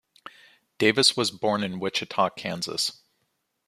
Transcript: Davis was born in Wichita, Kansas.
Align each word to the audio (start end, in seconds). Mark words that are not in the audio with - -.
Davis 0.79 1.15
was 1.15 1.29
born 1.29 1.63
in 1.63 1.79
Wichita, 1.79 2.31
Kansas. 2.31 3.03